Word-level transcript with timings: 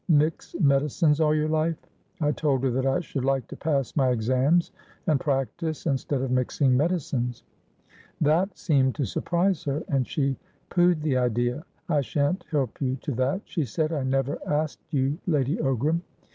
'Mix 0.09 0.55
medicines 0.59 1.21
all 1.21 1.35
your 1.35 1.47
life?' 1.47 1.77
I 2.21 2.31
told 2.31 2.63
her 2.63 2.71
that 2.71 2.87
I 2.87 3.01
should 3.01 3.23
like 3.23 3.47
to 3.49 3.55
pass 3.55 3.95
my 3.95 4.09
exams, 4.09 4.71
and 5.05 5.19
practise, 5.19 5.85
instead 5.85 6.23
of 6.23 6.31
mixing 6.31 6.75
medicines. 6.75 7.43
That 8.19 8.57
seemed 8.57 8.95
to 8.95 9.05
surprise 9.05 9.63
her, 9.65 9.83
and 9.87 10.07
she 10.07 10.37
pooh'd 10.71 11.03
the 11.03 11.17
idea. 11.17 11.65
'I 11.87 12.01
shan't 12.01 12.45
help 12.49 12.81
you 12.81 12.95
to 12.95 13.11
that,' 13.11 13.41
she 13.45 13.63
said. 13.63 13.93
'I 13.93 14.05
never 14.05 14.39
asked 14.47 14.87
you, 14.91 15.19
Lady 15.27 15.57
Ogram!' 15.57 16.01